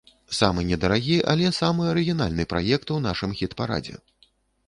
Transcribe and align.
Самы 0.35 0.61
недарагі, 0.69 1.17
але 1.33 1.51
самы 1.57 1.83
арыгінальны 1.91 2.45
праект 2.53 2.87
у 2.95 2.97
нашым 3.09 3.35
хіт-парадзе. 3.43 3.95